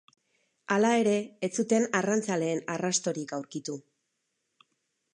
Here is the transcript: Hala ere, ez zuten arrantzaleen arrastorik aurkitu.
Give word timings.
Hala 0.75 0.93
ere, 1.01 1.13
ez 1.49 1.51
zuten 1.63 1.87
arrantzaleen 2.01 2.65
arrastorik 2.77 3.39
aurkitu. 3.41 3.81